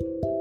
[0.00, 0.33] Thank you.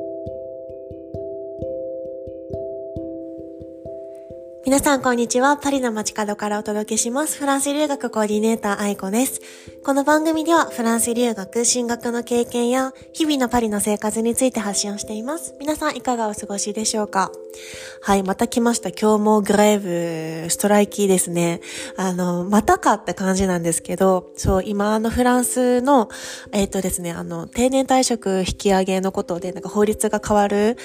[4.65, 5.57] 皆さんこんにちは。
[5.57, 7.37] パリの街角からお届けします。
[7.37, 9.41] フランス留学コーディネーター愛子です。
[9.83, 15.53] この番組ではフランス留学、進学の経験や日々のパリの生活について発信をしています。
[15.59, 17.29] 皆さんいかがお過ごしでしょうか？
[18.01, 18.89] はい、また来ました。
[18.89, 21.59] 今日もグレーブ、ストライキですね。
[21.97, 26.07] あの、またかって感じなんですけど、そう、今あのフランスの、
[26.53, 30.77] えっ、ー、とですね、あの、定年退職引き上げのことで、なんか法律が変わる、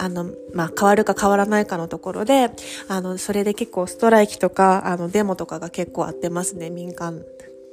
[0.00, 2.50] あの、まあ、変わるか変わらないかのところで、
[2.88, 7.22] あの、それで結構ストライキとか、あの、デモとかが結構あってますね、民間。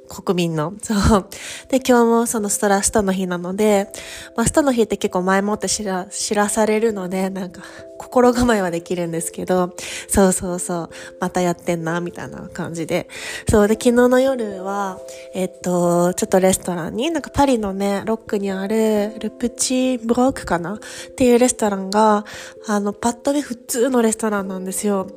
[0.08, 0.72] 国民の。
[0.82, 1.26] そう。
[1.68, 3.88] で、今日もそのストラストの日なので、
[4.36, 7.62] まあ、ストの日って結構前もって知ら、知らされるので、なんか、
[7.98, 9.74] 心構えはできるんですけど、
[10.08, 10.90] そうそうそう、
[11.20, 13.08] またやってんな、みたいな感じで。
[13.50, 14.98] そう、で、昨日の夜は、
[15.34, 20.74] えっと、ちょっとレストランに、なんかパリのね、ロックにある、ルプチブロックかな？
[20.74, 20.78] っ
[21.16, 22.24] ていうレストランが、
[22.66, 25.08] あの、パッと見普通のレストランなんですよ。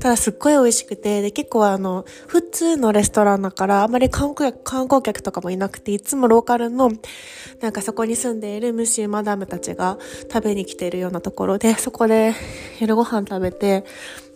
[0.00, 6.90] ただすっごい美味しくて、で、結構あの、普通のレストランだから、あまり観光客、観光客とかもいなくて、いつもローカルの、
[7.60, 9.98] なんかそこに住んでいるムシューマダムたちが
[10.32, 12.34] 食べに来ているようなところで、そこで
[12.78, 13.84] 夜ご飯食べて、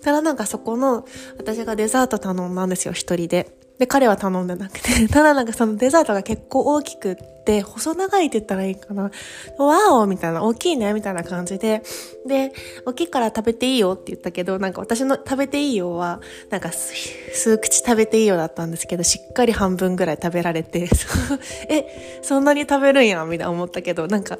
[0.02, 1.04] ただなんかそこの、
[1.36, 3.59] 私がデザート頼んだんですよ、一人で。
[3.80, 9.10] で、彼は頼んでなくて、 ただなんかそのデザートが結構大きくって、細長いって言ったらいいかな。
[9.56, 11.82] ワオみたいな、大きいねみたいな感じで、
[12.26, 12.52] で、
[12.84, 16.20] 大きいから食べていいよって言ったけど、なんか私の食べていいよは、
[16.50, 20.86] なんか数口食べていいよだったんですけど、しっかり半分ぐらい食べられて、
[21.70, 24.38] え、そんなに食べるんやみたいな思ったけど、なんか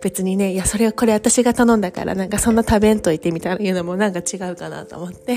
[0.00, 5.36] 別にね、いや、それはこれ私が頼んだから、なんかそんな食べんといてみたいな言うのもなんか違うかなと思って、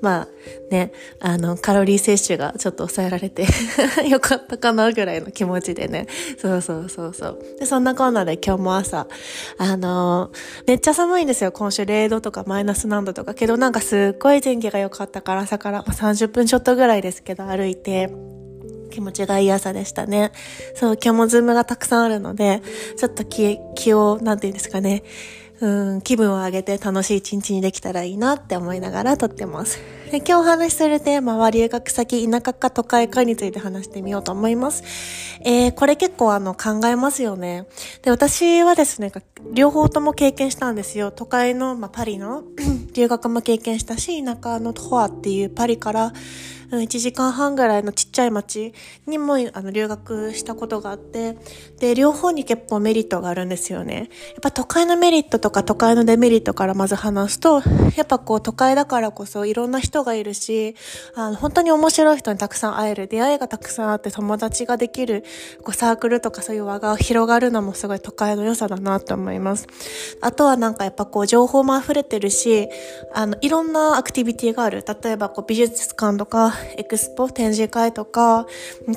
[0.00, 0.28] まあ
[0.70, 3.46] ね、あの、カロリー摂取がちょっとと抑えられて
[4.08, 6.06] よかったかなぐらいの気持ちでね。
[6.40, 7.38] そうそうそうそう。
[7.58, 9.08] で、そんなコーナーで今日も朝、
[9.58, 11.50] あのー、めっちゃ寒いんですよ。
[11.52, 13.34] 今週0度とかマイナス何度とか。
[13.34, 18.10] けどなんかすっごい天気が良かったから朝から、まあ、30分ちょっとぐらいですけど歩いて、
[18.90, 20.32] 気持ちがいい朝でしたね。
[20.74, 22.62] そう、今日もズームがたくさんあるので、
[22.96, 25.02] ちょっと気、気を、なんて言うんですかね。
[25.60, 29.97] うん、気分を上げて楽しい一日にできたらいいなって思いながら撮ってます。
[30.10, 34.82] で今日お話しするテーマは留学先、田舎か都会かについて話してみようと思います。
[35.44, 37.66] えー、これ結構あの考えますよね。
[38.00, 39.12] で、私はですね、
[39.52, 41.10] 両方とも経験したんですよ。
[41.10, 42.42] 都会の、まあ、パリの
[42.94, 46.14] 留学も経験したし、田舎のトアっていうパリから
[46.70, 48.74] 1時間半ぐらいのちっちゃい町
[49.06, 51.36] にもあの留学したことがあって、
[51.80, 54.10] で、両方に結構メリットがあるんですよね。
[54.30, 57.62] やっぱ都会のメリットとか都会のデメリットからまず話すと、
[57.96, 60.74] やっぱこう都会だからこそいろんな人がいるし、
[61.14, 65.24] あの本当に面白い人にたくさん会える、出会いがたくさんあって友達ができる、
[65.62, 69.66] こうサークルとかそういう輪が広がるのもすごい都会の良さだなと思います。
[70.20, 72.68] あとはなんかやっぱこう情報も溢れてるし、
[73.14, 74.84] あのいろんなアクティビティがある。
[75.02, 78.46] 例えばこう美術館とかエクスポ、展示会とか、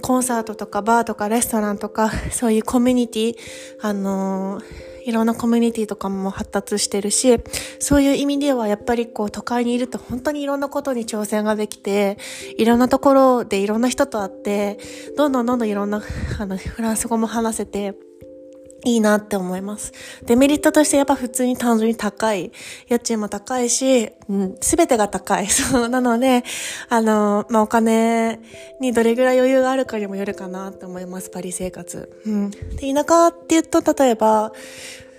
[0.01, 3.35] コンサートとか、バーとか、レストランとか、そういうコミュニティ、
[3.81, 4.61] あの、
[5.03, 7.39] いろんなコミュニティとかも発達してるし、
[7.79, 12.17] そういう意味ではやっぱりこう都会にいると本当にいろんなことに挑戦ができて、
[12.57, 14.77] いろんなところでいろんな人と会って、
[15.17, 16.03] どんどんどんどんいろんな、
[16.39, 17.95] あの、フランス語も話せて、
[18.83, 19.91] いいなって思います。
[20.25, 22.51] デメリットとしてやっぱ普通に単純に高い。
[22.87, 24.11] 家賃も高いし、
[24.61, 25.47] す、べ、てが高い。
[25.49, 25.89] そう。
[25.89, 26.43] なので、
[26.89, 28.39] あの、まあ、お金
[28.79, 32.21] にどれぐらい余裕があるかにもよるかなって思います、パリ生活。
[32.25, 32.49] うん。
[32.49, 34.51] で、田舎って言うと、例えば、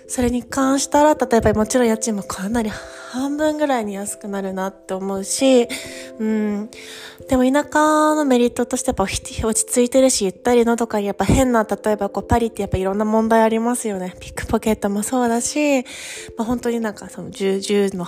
[0.07, 2.69] それに関したら、例えばもちろん家賃もかなり
[3.13, 5.67] 半分ぐらいに安くなるなって思うし、
[6.17, 6.69] うん。
[7.29, 14.15] でも田舎のメリットとしてやっぱ落ち着いてるし、ゆったりのとかにやっぱ変な、例えばこうパリってやっぱいろんな問題ありますよね。
[14.19, 15.83] ピックポケットもそうだし、
[16.37, 18.03] まあ本当になんかその銃、銃の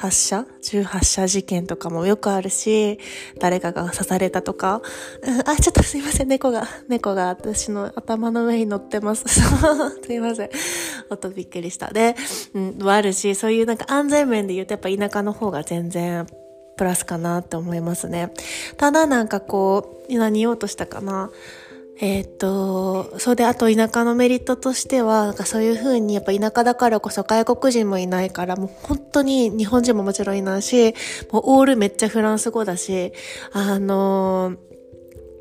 [0.00, 0.46] 発射？
[0.62, 2.98] 銃発射事件とかもよくあるし、
[3.38, 4.80] 誰かが刺されたとか。
[5.44, 9.24] あ、ちょっとすいません、猫が、猫が私の頭の上に乗ってます。
[9.28, 9.40] す
[10.10, 10.50] いません。
[11.10, 11.92] 音びっくりした。
[11.92, 12.16] で、
[12.54, 16.26] うん、あるし、そういうなんか安全面で言うとやっぱ田舎の方が全然
[16.78, 18.32] プラスかなって思いますね。
[18.78, 21.30] ただなんかこう、何言おうとしたかな。
[22.02, 30.94] えー、っと、そうで、あと田舎のメリットとしては、なんかそういうふうにやっぱ田舎だからこそ外国人もいないから、もう本当に日本人ももちろんいないし、
[31.30, 33.12] もうオールめっちゃフランス語だし、
[33.52, 34.70] あのー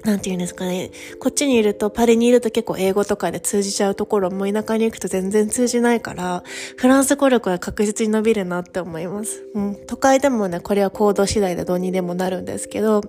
[0.04, 0.92] なんて言うんですかね。
[1.20, 6.44] こっちにいると、パリにいると結構英語とかで通じちゃうところも田舎に行くと全然通じないから、
[6.78, 9.44] フランス語力は確実に伸びるなって思います。
[9.54, 9.76] うん。
[9.88, 13.02] 都会でもね、これは行動次第でどうにでもなるんですけど、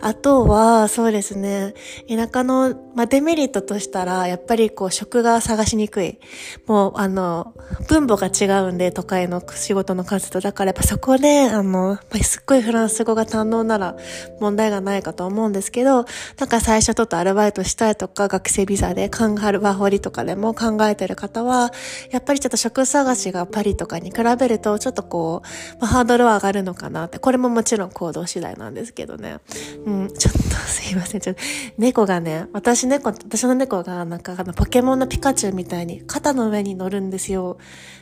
[0.00, 1.74] あとは、そうですね、
[2.08, 6.18] 田舎の、まあ、デメリットとしたら、やっぱりこう、職が探しにくい。
[6.66, 7.54] もう、あの、
[7.88, 10.40] 分母が違うんで、都会の仕事の数と。
[10.40, 13.96] だからやっぱそこで、あの、すっごいフランス語が堪能なら
[14.40, 16.04] 問題がないかと思うんですけど、
[16.38, 21.70] なんか最初ちょっとアルバイトしたいとか、学生ビザで考える、ワーホリとかでも考えてる方は、
[22.10, 27.18] やっぱりちょっと職探しがパリとかに比べると、ちょっとこう、まあ、ハードルは上がるのかなって。
[27.18, 29.38] これももちろん行動次第なんですけどね。
[29.86, 31.20] うん、ちょっとすいません。
[31.20, 31.42] ちょっと、
[31.78, 37.58] 猫がね、私猫、私の猫がなんかあのポケモンのピカチュウみたいに肩の上に乗るんですよ。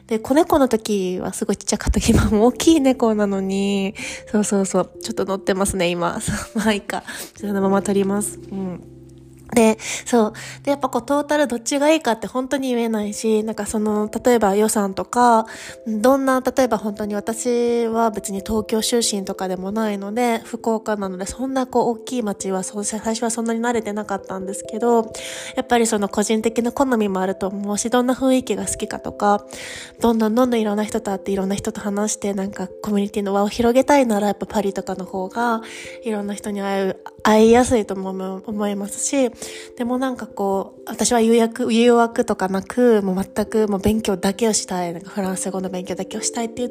[0.07, 3.95] で、子猫の時はすごいちっちゃかった、今も大きい猫なのに、
[4.31, 6.21] そうそうそう、ちょっと乗ってますね、今。
[6.55, 7.05] まあいいか。
[7.37, 8.39] そのまま撮ります。
[8.51, 9.02] うん。
[9.55, 9.77] で、
[10.07, 10.33] そう。
[10.63, 15.47] で、やっぱこう、トータルどっちがいいかって本当に言えないし、なんかその、例えば予算とか、
[15.87, 25.13] どんな、例えば本当に私は別に東京出身とかでもないので、福岡なので、そんなこう、大きい街は、最初はそんなに慣れてなかったんですけど、
[25.55, 29.45] やっぱりその個人的な好みもあると思うし、どんな雰囲気が好きかとか、
[30.01, 35.61] どんどんどんどんいろんな人と会っていろんな人と話して、なんかコミュニティの輪を広げたいなら、やっぱパリとかの方が、
[36.05, 39.31] いろんな人に会う、会いやすいと思思いますし、
[39.77, 46.71] でもなんかこう、私は誘約、誘惑とかなく、もう全くもう勉強だけをしたい、なんかフランス語の勉強だけをしたいっていう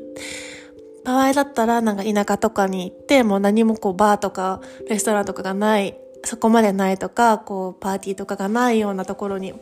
[1.03, 9.53] 場合だったら、なんか田舎とかに行って、もう何もこうバーとかレストランとかがない、そこまでないとか、こうパーティーとかがないようなところに、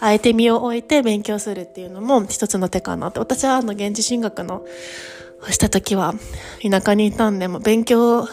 [0.00, 3.20] あえて身を置いて勉強するっていうのも一つの手かなって。
[3.20, 4.64] 私はあの現地進学の、
[5.48, 6.14] した時は
[6.62, 8.28] 田舎にいたんで、も勉強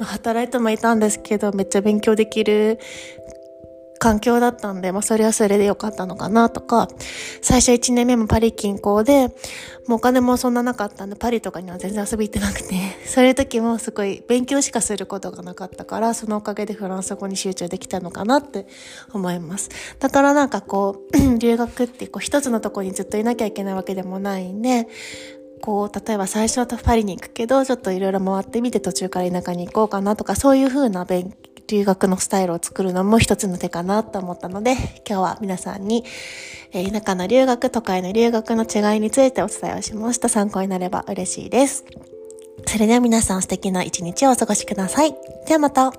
[0.00, 2.80] 働いてもいたんですけど、めっちゃ勉強できる
[3.98, 6.88] 環境だったんで、まあそれはそれで良かったのかなとか、
[7.40, 9.28] 最初1年目もパリ近郊で、
[9.86, 12.74] もうお金もそんななかったんで、パリとかには全然遊び行ってなくて、
[13.06, 18.66] そういう時もすごい勉強しかすることがなかったから、そのおかげでフランス語に集中できたのかなって
[19.12, 19.70] 思います。
[19.98, 24.88] だからなんかこう、 留学ってこう一つのとこにずっといなきゃいけないわけでもないんで、
[25.64, 34.72] こう、例えば最初はパリに行くけど、ちょっといろいろ回ってみて途中から田舎に行こうかなとか、そういう風な勉強、留学のスタイルを作るのも一つの手かなと思ったので、
[35.08, 36.04] 今日は皆さんに、
[36.72, 40.28] え、田舎の留学、都会の留学の違いについてお伝えをしました。
[40.28, 41.84] 参考になれば嬉しいです。
[42.66, 45.14] それでは皆さん素敵な一日をお過ごしください。
[45.46, 45.92] ではまた。